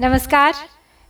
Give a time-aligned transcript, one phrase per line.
[0.00, 0.54] नमस्कार।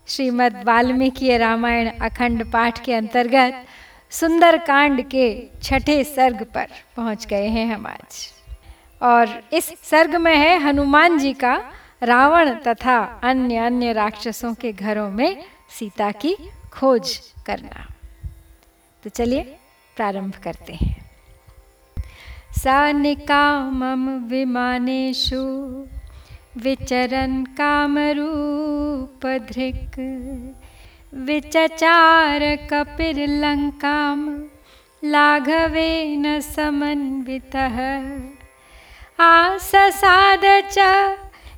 [0.08, 3.67] श्रीमद् वाल्मीकि रामायण अखंड पाठ के अंतर्गत
[4.11, 8.32] सुंदरकांड के छठे सर्ग पर पहुँच गए हैं हम आज।
[9.03, 11.54] और इस सर्ग में है हनुमान जी का
[12.03, 15.45] रावण तथा अन्य अन्य राक्षसों के घरों में
[15.79, 16.36] सीता की
[16.73, 17.16] खोज
[17.46, 17.86] करना।
[19.05, 19.43] तो चलिए
[19.96, 21.11] प्रारंभ करते हैं।
[22.59, 25.45] सा निकामम विमानेशु
[26.62, 27.98] विचरन् कामरूपधृक्
[31.26, 34.18] विचचार कपिर्लङ्कां
[35.04, 37.76] लाघवेन समन्वितः।
[39.24, 40.74] आससाद च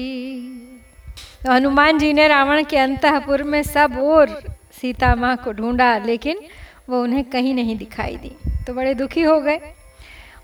[1.51, 4.43] हनुमान जी ने रावण के अंतपुर में सब और
[4.81, 6.41] सीता माँ को ढूंढा, लेकिन
[6.89, 8.37] वो उन्हें कहीं नहीं दिखाई दी
[8.67, 9.61] तो बड़े दुखी हो गए।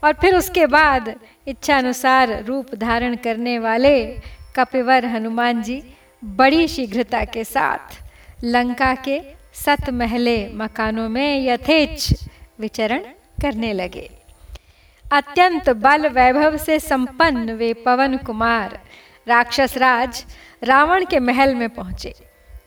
[0.04, 1.14] और फिर उसके बाद
[1.46, 4.20] इच्छा अनुसार रूप धारण करने वाले
[4.56, 5.82] कपिवर हनुमान जी
[6.24, 8.02] बड़ी शीघ्रता के साथ।
[8.44, 9.20] लंका के
[9.54, 12.08] सत महले मकानों में यथेच
[12.60, 12.98] विचरण
[13.42, 14.10] करने लगे।
[15.12, 18.80] अत्यंत बल वैभव से संपन्न वे पवन कुमार,
[19.28, 20.24] राक्षस राज,
[20.64, 22.14] रावण के महल में पहुँचे,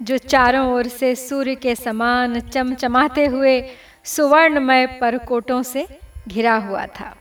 [0.02, 3.70] जो चारों ओर से सूर्य के समान चमचमाते हुए
[4.04, 5.88] सुवर्णमय परकोटों से
[6.28, 7.16] घिरा हुआ था।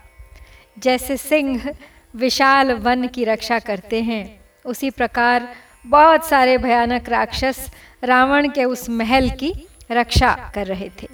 [0.78, 1.75] जैसे सिंह
[2.17, 5.49] विशाल वन की रक्षा करते हैं, उसी प्रकार
[5.87, 7.71] बहुत सारे भयानक राक्षस
[8.05, 9.53] रावण के उस महल की
[9.91, 11.09] रक्षा कर रहे थे।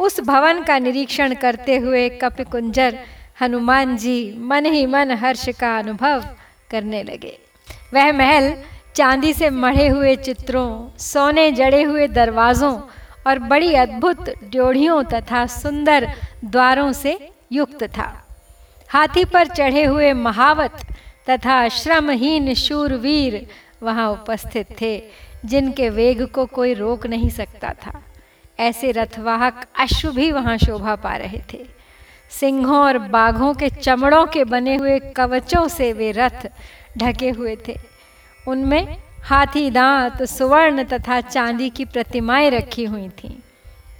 [0.00, 2.98] उस भवन का निरीक्षण करते हुए कपिकुंजर
[3.40, 6.24] हनुमान जी मन ही मन हर्ष का अनुभव
[6.70, 7.38] करने लगे।
[7.94, 8.54] वह महल
[8.96, 12.80] चांदी से मढ़े हुए चित्रों, सोने जड़े हुए दरवाज़ों
[13.26, 16.08] और बड़ी अद्भुत ड्योढ़ियों तथा सुंदर
[16.44, 17.18] द्वारों से
[17.52, 18.12] युक्त था।
[18.88, 20.86] हाथी पर चढ़े हुए महावत
[21.30, 23.46] तथा श्रमहीन शूरवीर
[23.82, 25.02] वहाँ उपस्थित थे,
[25.44, 28.02] जिनके वेग को कोई रोक नहीं सकता था।
[28.60, 31.66] ऐसे रथवाहक अश्व भी वहाँ शोभा पा रहे थे।
[32.30, 36.48] सिंहों और बाघों के चमड़ों के बने हुए कवचों से वे रथ
[36.98, 37.76] ढके हुए थे।
[38.48, 43.36] उनमें हाथी दांत, सुवर्ण तथा चांदी की प्रतिमाएँ रखी हुई थीं।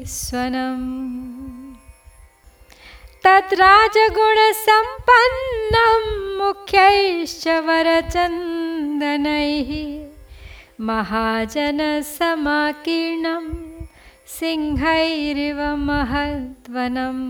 [0.06, 0.90] स्वनम्।
[3.24, 6.04] तद्राजगुणसम्पन्नं
[6.40, 9.70] मुख्यैश्च वरचन्दनैः
[10.80, 13.46] महाजनसमाकीर्णं
[14.28, 17.24] सिंहैरिव महद्वनम्।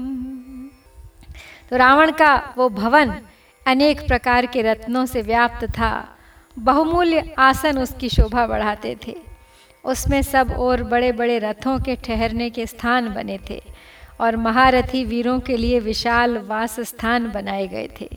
[1.69, 3.19] तो रावण का वो भवन
[3.65, 6.17] अनेक प्रकार के रत्नों से व्याप्त था।
[6.59, 9.15] बहुमूल्य आसन उसकी शोभा बढ़ाते थे।
[9.85, 13.61] उसमें सब और बड़े बड़े रथों के ठहरने के स्थान बने थे
[14.19, 18.09] और महारथी वीरों के लिए विशाल वास स्थान बनाए गए थे।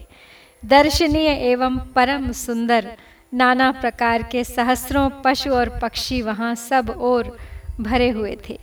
[0.64, 2.92] दर्शनीय एवं परम सुंदर
[3.34, 7.36] नाना प्रकार के सहस्रों पशु और पक्षी वहाँ सब और
[7.80, 8.58] भरे हुए थे।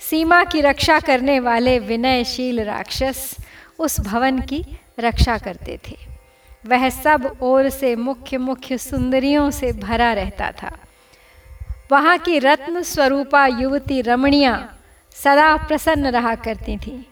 [0.00, 3.36] सीमा की रक्षा करने वाले विनयशील राक्षस
[3.78, 4.64] उस भवन की
[5.00, 6.07] रक्षा करते थे।
[6.68, 10.78] वह सब ओर से मुख्य मुख्य सुंदरियों से भरा रहता था।
[11.92, 14.74] वहाँ की रत्न स्वरूपा युवती रमणिया
[15.12, 17.08] सदा प्रसन्न रहा करती थी।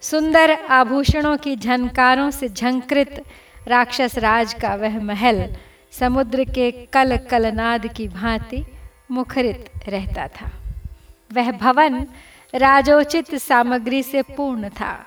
[0.00, 3.22] सुंदर आभूषणों की झनकारों से झंकृत
[3.68, 5.54] राक्षस राज का वह महल,
[5.92, 8.64] समुद्र के कल कलनाद की भांति
[9.10, 10.50] मुखरित रहता था।
[11.32, 12.06] वह भवन
[12.54, 15.06] राजोचित सामग्री से पूर्ण था।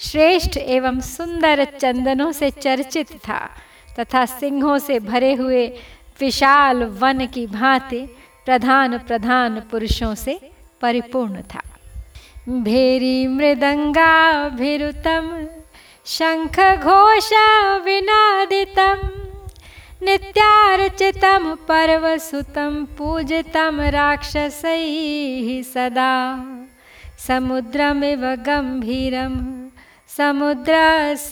[0.00, 3.50] श्रेष्ठ एवं सुंदर चंदनों से चर्चित था,
[4.00, 5.78] तथा सिंहों से भरे हुए
[6.20, 8.08] विशाल वन की भांति
[8.46, 10.40] प्रधान प्रधान पुरुषों से
[10.80, 11.62] परिपूर्ण था।
[12.48, 15.48] भेरी मृदंगाभिरुतम
[16.06, 17.30] शंख घोष
[17.84, 19.08] विनादितम,
[20.02, 26.44] नित्यार्चितम पर्वसुतम, पूजितम राक्षसैः सदा,
[27.18, 29.69] समुद्रमिव गंभीरम।
[30.20, 31.22] समुद्रसमनिःस्वनं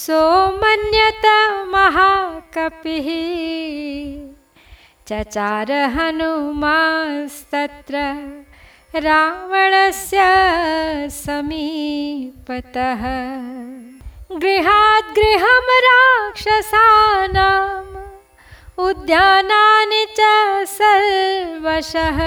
[0.00, 1.26] सोमन्यत
[1.76, 3.08] महाकपिः।
[5.10, 7.94] चचार हनुमास्तत्र
[9.04, 10.18] रावणस्य
[11.10, 13.02] समीपतः।
[14.42, 17.96] गृहात् गृहं राक्षसानाम्
[18.86, 20.20] उद्यानानि च
[20.78, 22.20] सर्वशः।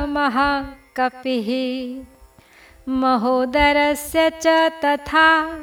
[0.09, 1.49] महाकपिः।
[2.91, 5.59] महोदरस्य च तथा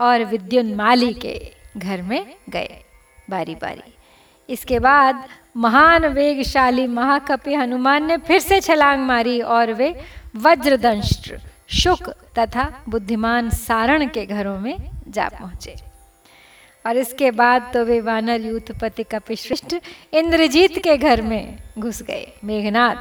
[0.00, 1.38] और विद्युन्माली के
[1.76, 2.82] घर में गए
[3.30, 3.92] बारी बारी
[4.48, 5.24] इसके बाद
[5.56, 9.94] महान वेगशाली महाकपि हनुमान ने फिर से छलांग मारी और वे
[10.36, 11.40] वज्रदंष्ट्र
[11.72, 12.08] शुक
[12.38, 14.76] तथा बुद्धिमान सारण के घरों में
[15.08, 15.74] जा पहुँचे।
[16.84, 19.74] और इसके बाद तो वे वानर यूथपति कपिश्रेष्ठ
[20.14, 22.96] इंद्रजीत के घर में घुस गए। मेघनाथ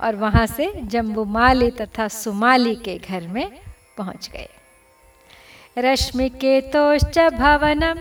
[0.00, 3.60] और वहाँ से जम्बुमाली तथा सुमाली के घर में
[3.98, 4.48] पहुँच गए।
[5.78, 7.94] रश्मिकेतोश्च भवनं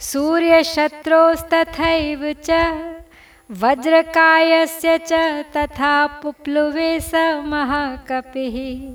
[0.00, 2.84] सूर्यशत्रोस्तथैव च,
[3.50, 5.12] वज्रकायस्य च
[5.56, 8.92] तथा पुप्लुवे स महाकपिः।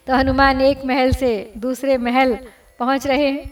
[0.07, 2.38] तो हनुमान एक महल से दूसरे महल
[2.79, 3.50] पहुँच रहे हैं।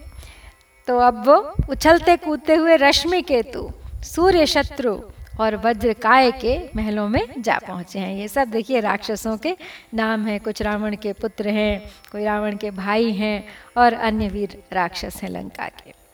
[0.87, 3.71] तो अब वो उछलते कूदते हुए रश्मि केतु,
[4.03, 5.01] सूर्य शत्रु
[5.39, 9.57] और वज्रकाय के महलों में जा पहुँचे हैं। ये सब देखिए राक्षसों के
[9.93, 13.47] नाम हैं। कुछ रावण के पुत्र हैं, कोई रावण के भाई हैं
[13.77, 16.04] और अन्य वीर राक्षस हैं लंका के।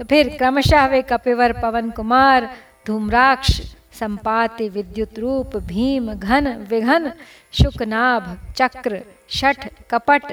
[0.00, 2.48] तो फिर क्रमशः वे कपिवर पवन कुमार,
[2.86, 3.50] धूम्राक्ष,
[3.98, 7.12] संपाति विद्युत रूप, भीम, घन, विघन,
[7.52, 10.24] शुकनाभ, चक्र, शठ, कपट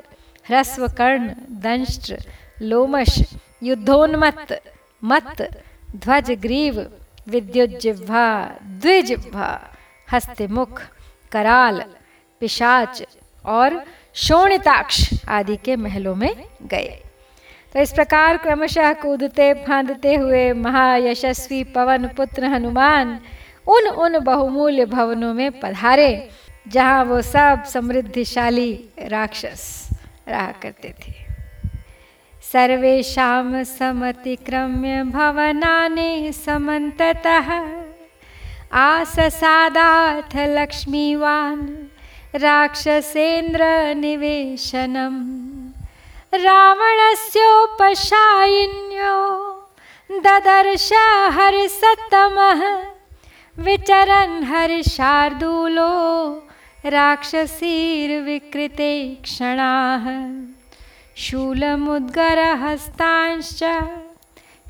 [0.47, 2.17] ह्रस्व कर्ण दंष्ट्र,
[2.61, 4.53] लोमश, युद्धोन्मत्त,
[5.03, 5.41] मत्त,
[5.95, 6.79] ध्वज ग्रीव,
[7.27, 9.49] विद्युत जिह्वा द्विजिह्वा
[10.11, 10.81] हस्तिमुख,
[11.31, 11.83] कराल,
[12.39, 13.03] पिशाच
[13.45, 13.83] और
[14.15, 16.33] शोणिताक्ष आदि के महलों में
[16.63, 17.03] गए।
[17.73, 23.19] तो इस प्रकार क्रमशः कूदते, फांदते हुए महायशस्वी पवन पुत्र हनुमान
[23.67, 26.29] उन उन बहुमूल्य भवनों में पधारे,
[26.67, 29.89] जहाँ वो सब समृद्धिशाली राक्षस
[30.27, 31.13] रहा करते थे।
[32.51, 37.49] सर्वेशा समतिक्रम्य भवनानि समन्ततः।
[38.71, 41.67] आससादाथ लक्ष्मीवान्
[42.35, 43.63] राक्षसेन्द्र
[43.95, 45.46] निवेशनम्।
[46.33, 49.15] रावणस्योपशायिन्यो।
[50.11, 50.89] ददर्श
[51.31, 52.61] हर्षतमः
[53.63, 55.93] विचरन् हर्षार्दूलो
[56.85, 60.05] राक्षसीर्विकृते क्षणाः।
[61.17, 63.63] शूलमुद्गरहस्तांश्च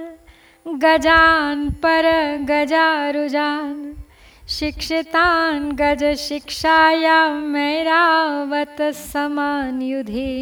[0.85, 3.75] गजान् परगजारुजान्।
[4.49, 5.71] शिक्षितान्
[7.33, 10.37] मैरावत समान युधि।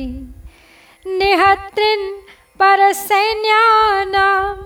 [1.06, 2.06] निहत्रिन्
[2.58, 4.56] परसैन्यानां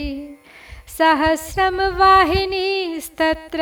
[0.98, 3.62] सहस्रं वाहिनीस्तत्र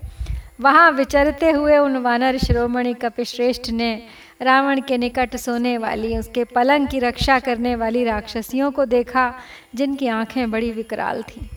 [0.61, 3.93] वहाँ विचरते हुए उन वानर शिरोमणि कपिश्रेष्ठ ने
[4.41, 9.33] रावण के निकट सोने वाली, उसके पलंग की रक्षा करने वाली राक्षसियों को देखा,
[9.75, 11.47] जिनकी आँखें बड़ी विकराल थीं।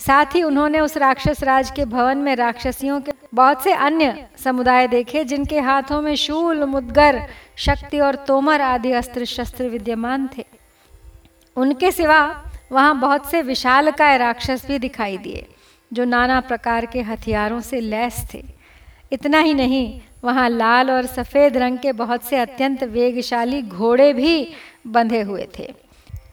[0.00, 4.86] साथ ही उन्होंने उस राक्षस राज के भवन में राक्षसियों के बहुत से अन्य समुदाय
[4.88, 7.22] देखे, जिनके हाथों में शूल, मुदगर,
[7.56, 10.44] शक्ति और तोमर आदि अस्त्र शस्त्र विद्यमान थे।
[11.56, 12.20] उनके सिवा
[12.72, 15.46] वहाँ बहुत से विशालकाय राक्षस भी दिखाई दिए,
[15.92, 18.42] जो नाना प्रकार के हथियारों से लैस थे।
[19.12, 24.52] इतना ही नहीं, वहाँ लाल और सफ़ेद रंग के बहुत से अत्यंत वेगशाली घोड़े भी
[24.86, 25.72] बंधे हुए थे।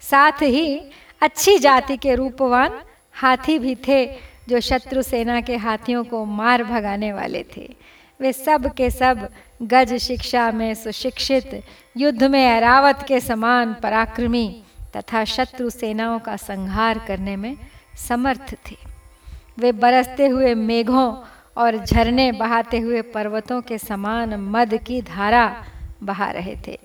[0.01, 0.79] साथ ही
[1.21, 2.79] अच्छी जाति के रूपवान
[3.17, 4.05] हाथी भी थे
[4.49, 7.75] जो शत्रु सेना के हाथियों को मार भगाने वाले थे।
[8.21, 9.29] वे सब के सब
[9.61, 11.63] गज शिक्षा में सुशिक्षित,
[11.97, 14.63] युद्ध में अरावत के समान पराक्रमी
[14.97, 17.57] तथा शत्रु सेनाओं का संहार करने में
[18.07, 18.75] समर्थ थे।
[19.59, 21.23] वे बरसते हुए मेघों
[21.57, 25.65] और झरने बहाते हुए पर्वतों के समान मद की धारा
[26.03, 26.79] बहा रहे थे।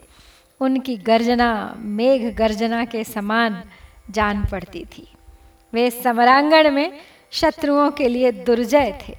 [0.60, 3.62] उनकी गर्जना, मेघ गर्जना के समान
[4.10, 5.08] जान पड़ती थी।
[5.74, 6.92] वे समरांगण में
[7.30, 9.16] शत्रुओं के लिए दुर्जय थे।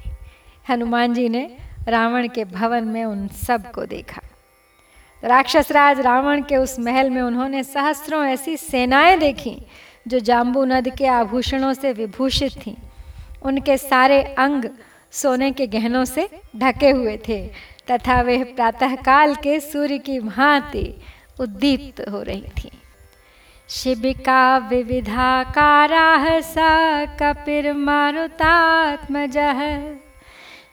[0.70, 4.22] हनुमान जी ने रावण के भवन में उन सबको देखा।
[5.24, 9.62] राक्षस राज रावण के उस महल में उन्होंने सहस्त्रों ऐसी सेनाएँ देखी,
[10.08, 12.76] जो जाम्बू नद के आभूषणों से विभूषित थीं।
[13.44, 14.66] उनके सारे अंग
[15.12, 17.48] सोने के गहनों से ढके हुए थे,
[17.92, 21.02] तथा वे प्रातःकाल के सूर्य की भांति
[21.40, 22.70] उद्दीप्त हो रही थीं।
[23.74, 26.56] शिबिका विविधाकाराः स
[27.22, 29.96] कपिर्मारुतात्मजः।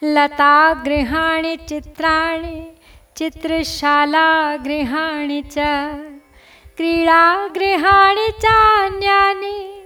[0.05, 2.71] लतागृहाणि चित्राणि,
[3.17, 5.55] चित्रशालागृहाणि च।
[6.77, 9.83] क्रीडागृहाणि चान्यानि,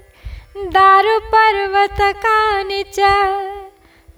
[0.56, 2.96] दारुपर्वतकानि च।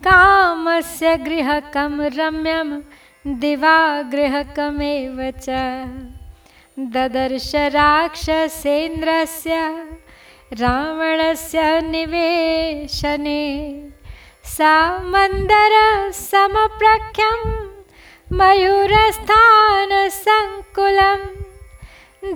[0.05, 2.81] कामस्य गृहकं रम्यं,
[3.41, 5.47] दिवागृहकमेव च।
[6.79, 9.59] ददर्श राक्षसेन्द्रस्य
[10.61, 11.61] रावणस्य
[11.91, 13.45] निवेशने
[14.57, 14.73] सा
[15.13, 17.41] मन्दरसमप्रख्यं
[18.39, 21.23] मयूरस्थानसङ्कुलं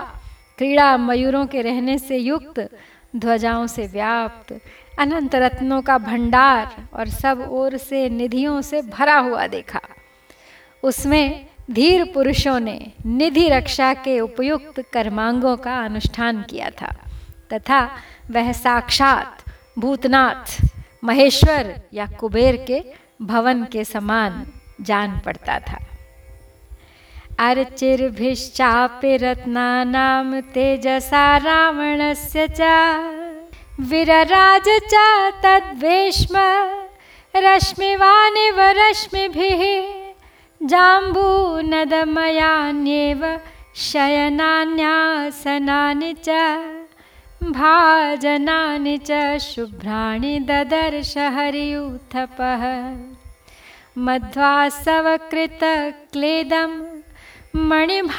[0.58, 2.68] क्रीड़ा मयूरों के रहने से युक्त,
[3.16, 4.52] ध्वजाओं से व्याप्त,
[4.98, 9.80] अनंत रत्नों का भंडार और सब ओर से निधियों से भरा हुआ देखा।
[10.82, 16.94] उसमें धीर पुरुषों ने निधि रक्षा के उपयुक्त कर्मांगों का अनुष्ठान किया था,
[17.52, 17.84] तथा
[18.30, 19.44] वह साक्षात
[19.78, 20.60] भूतनाथ,
[21.04, 22.82] महेश्वर या कुबेर के
[23.22, 24.46] भवन के समान
[24.80, 25.78] जान पड़ता था।
[27.38, 32.60] अर्चिर्भिश्चापि रत्नानां तेजसा रावणस्य च।
[33.80, 34.94] विरराज च
[35.44, 36.38] तद्वेश्म,
[37.36, 39.92] रश्मिवानिव रश्मिभिः,
[40.62, 43.40] जाम्बूनदमयान्येव
[43.76, 46.28] शयनान्यासनानि च,
[47.42, 52.92] भाजनानि च शुभ्राणि ददर्श हरियूथपः।
[53.98, 56.95] मध्वासवकृतक्लेदं
[57.56, 58.12] मणिभाजनसङ्कुलं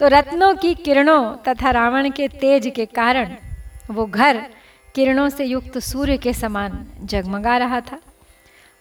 [0.00, 3.36] तो रत्नों की किरणों तथा रावण के तेज के कारण
[3.90, 4.46] वो घर
[4.94, 7.98] किरणों से युक्त सूर्य के समान जगमगा रहा था।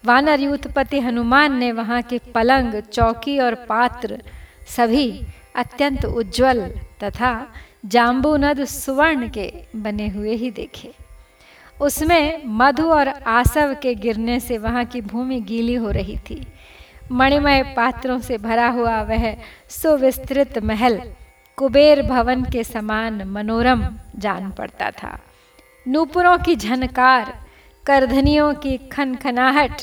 [0.03, 4.21] वानर यूथपति हनुमान ने वहाँ के पलंग, चौकी और पात्र
[4.67, 5.25] सभी
[5.59, 6.67] अत्यंत उज्जवल
[7.03, 7.31] तथा
[7.85, 10.91] जाम्बूनद सुवर्ण के बने हुए ही देखे।
[11.81, 16.41] उसमें मधु और आसव के गिरने से वहाँ की भूमि गीली हो रही थी।
[17.11, 19.35] मणिमय पात्रों से भरा हुआ वह
[19.69, 21.01] सुविस्तृत महल,
[21.57, 25.17] कुबेर भवन के समान मनोरम जान पड़ता था।
[25.87, 27.33] नूपुरों की झनकार,
[27.85, 29.81] करधनियों की खनखनाहट,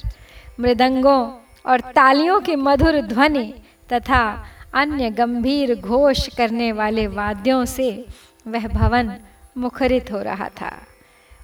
[0.60, 1.20] मृदंगों
[1.66, 3.52] और तालियों की मधुर ध्वनि
[3.92, 4.22] तथा
[4.74, 8.06] अन्य गंभीर घोष करने वाले वाद्यों से
[8.46, 9.16] वह भवन
[9.58, 10.82] मुखरित हो रहा था।